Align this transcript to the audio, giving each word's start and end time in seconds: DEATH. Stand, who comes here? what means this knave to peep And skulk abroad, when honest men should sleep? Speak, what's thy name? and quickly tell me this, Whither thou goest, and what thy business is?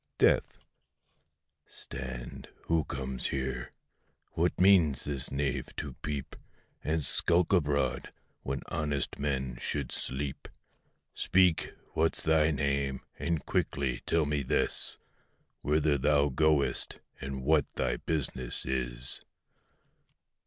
DEATH. 0.17 0.65
Stand, 1.67 2.49
who 2.63 2.85
comes 2.85 3.27
here? 3.27 3.71
what 4.31 4.59
means 4.59 5.03
this 5.03 5.29
knave 5.31 5.75
to 5.75 5.93
peep 6.01 6.35
And 6.83 7.03
skulk 7.03 7.53
abroad, 7.53 8.11
when 8.41 8.61
honest 8.69 9.19
men 9.19 9.57
should 9.59 9.91
sleep? 9.91 10.47
Speak, 11.13 11.73
what's 11.93 12.23
thy 12.23 12.49
name? 12.49 13.01
and 13.19 13.45
quickly 13.45 14.01
tell 14.07 14.25
me 14.25 14.41
this, 14.41 14.97
Whither 15.61 15.99
thou 15.99 16.29
goest, 16.29 16.99
and 17.19 17.43
what 17.43 17.71
thy 17.75 17.97
business 17.97 18.65
is? 18.65 19.21